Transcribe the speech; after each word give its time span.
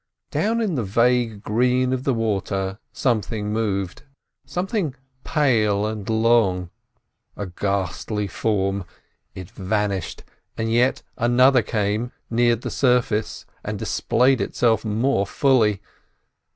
Down 0.31 0.61
in 0.61 0.73
the 0.73 0.83
vague 0.83 1.43
green 1.43 1.93
of 1.93 2.05
the 2.05 2.13
water 2.15 2.79
something 2.91 3.53
moved, 3.53 4.01
something 4.47 4.95
pale 5.23 5.85
and 5.85 6.09
long—a 6.09 7.45
ghastly 7.45 8.25
form. 8.25 8.83
It 9.35 9.51
vanished; 9.51 10.23
and 10.57 10.71
yet 10.71 11.03
another 11.17 11.61
came, 11.61 12.13
neared 12.31 12.61
the 12.63 12.71
surface, 12.71 13.45
and 13.63 13.77
displayed 13.77 14.41
itself 14.41 14.83
more 14.83 15.27
fully. 15.27 15.83